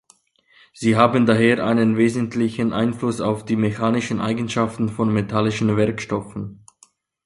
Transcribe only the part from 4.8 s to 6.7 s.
von metallischen Werkstoffen.